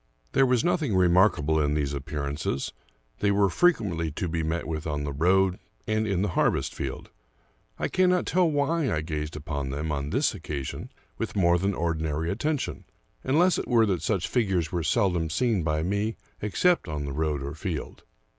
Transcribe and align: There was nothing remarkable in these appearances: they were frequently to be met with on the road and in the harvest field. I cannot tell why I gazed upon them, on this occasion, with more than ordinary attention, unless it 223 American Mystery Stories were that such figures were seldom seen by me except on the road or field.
There 0.31 0.47
was 0.47 0.63
nothing 0.63 0.95
remarkable 0.95 1.61
in 1.61 1.75
these 1.75 1.93
appearances: 1.93 2.73
they 3.19 3.29
were 3.29 3.51
frequently 3.51 4.09
to 4.13 4.27
be 4.27 4.41
met 4.41 4.67
with 4.67 4.87
on 4.87 5.03
the 5.03 5.13
road 5.13 5.59
and 5.85 6.07
in 6.07 6.23
the 6.23 6.29
harvest 6.29 6.73
field. 6.73 7.11
I 7.77 7.87
cannot 7.87 8.25
tell 8.25 8.49
why 8.49 8.91
I 8.91 9.01
gazed 9.01 9.35
upon 9.35 9.69
them, 9.69 9.91
on 9.91 10.09
this 10.09 10.33
occasion, 10.33 10.91
with 11.19 11.35
more 11.35 11.59
than 11.59 11.75
ordinary 11.75 12.31
attention, 12.31 12.85
unless 13.23 13.59
it 13.59 13.65
223 13.65 13.73
American 13.75 13.77
Mystery 13.77 13.77
Stories 13.77 13.77
were 13.77 13.85
that 13.93 14.01
such 14.01 14.27
figures 14.27 14.71
were 14.71 14.83
seldom 14.83 15.29
seen 15.29 15.61
by 15.63 15.83
me 15.83 16.15
except 16.41 16.87
on 16.87 17.05
the 17.05 17.13
road 17.13 17.43
or 17.43 17.53
field. 17.53 18.01